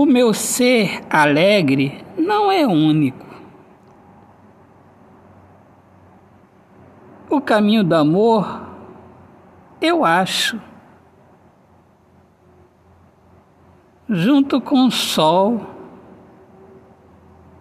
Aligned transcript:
O 0.00 0.06
meu 0.06 0.32
ser 0.32 1.02
alegre 1.10 2.04
não 2.16 2.52
é 2.52 2.64
único. 2.64 3.26
O 7.28 7.40
caminho 7.40 7.82
do 7.82 7.96
amor, 7.96 8.62
eu 9.80 10.04
acho, 10.04 10.60
junto 14.08 14.60
com 14.60 14.86
o 14.86 14.90
sol, 14.92 15.66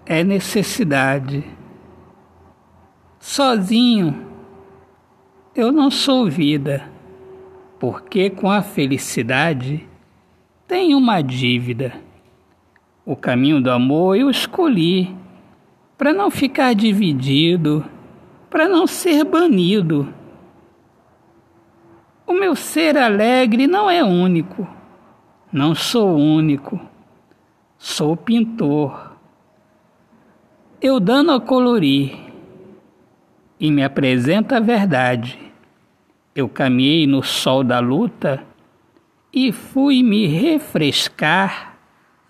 é 0.06 0.24
necessidade. 0.24 1.44
Sozinho, 3.20 4.28
eu 5.56 5.72
não 5.72 5.90
sou 5.90 6.30
vida, 6.30 6.88
porque 7.80 8.30
com 8.30 8.52
a 8.52 8.62
felicidade 8.62 9.90
tenho 10.68 11.00
uma 11.00 11.20
dívida. 11.24 12.06
O 13.07 13.16
caminho 13.16 13.61
do 13.61 13.71
amor 13.71 14.17
eu 14.17 14.29
escolhi 14.29 15.16
para 15.97 16.11
não 16.11 16.29
ficar 16.29 16.75
dividido 16.75 17.85
para 18.49 18.67
não 18.67 18.85
ser 18.85 19.23
banido. 19.23 20.13
O 22.25 22.33
meu 22.33 22.53
ser 22.53 22.97
alegre 22.97 23.66
não 23.66 23.89
é 23.89 24.03
único, 24.03 24.67
não 25.49 25.73
sou 25.73 26.17
único, 26.17 26.81
sou 27.77 28.17
pintor. 28.17 29.16
Eu 30.81 30.99
dando 30.99 31.31
a 31.31 31.39
colorir 31.39 32.13
e 33.58 33.71
me 33.71 33.85
apresenta 33.85 34.58
a 34.58 34.59
verdade. 34.59 35.39
Eu 36.35 36.49
caminhei 36.49 37.08
no 37.08 37.23
sol 37.23 37.63
da 37.63 37.80
luta 37.80 38.44
e 39.31 39.53
fui 39.53 40.03
me 40.03 40.27
refrescar 40.27 41.77